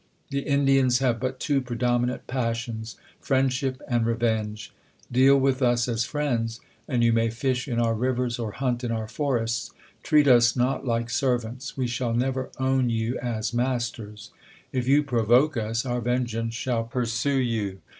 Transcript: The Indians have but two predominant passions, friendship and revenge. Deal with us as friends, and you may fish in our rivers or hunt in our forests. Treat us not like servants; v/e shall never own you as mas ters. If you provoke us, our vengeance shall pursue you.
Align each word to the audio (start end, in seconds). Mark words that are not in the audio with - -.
The 0.31 0.39
Indians 0.39 0.97
have 0.97 1.19
but 1.19 1.39
two 1.39 1.61
predominant 1.61 2.25
passions, 2.25 2.95
friendship 3.19 3.79
and 3.87 4.03
revenge. 4.03 4.73
Deal 5.11 5.39
with 5.39 5.61
us 5.61 5.87
as 5.87 6.05
friends, 6.05 6.59
and 6.87 7.03
you 7.03 7.13
may 7.13 7.29
fish 7.29 7.67
in 7.67 7.79
our 7.79 7.93
rivers 7.93 8.39
or 8.39 8.53
hunt 8.53 8.83
in 8.83 8.91
our 8.91 9.07
forests. 9.07 9.69
Treat 10.01 10.27
us 10.27 10.55
not 10.55 10.87
like 10.87 11.11
servants; 11.11 11.69
v/e 11.77 11.85
shall 11.85 12.15
never 12.15 12.49
own 12.59 12.89
you 12.89 13.15
as 13.19 13.53
mas 13.53 13.91
ters. 13.91 14.31
If 14.71 14.87
you 14.87 15.03
provoke 15.03 15.55
us, 15.55 15.85
our 15.85 16.01
vengeance 16.01 16.55
shall 16.55 16.83
pursue 16.83 17.37
you. 17.39 17.79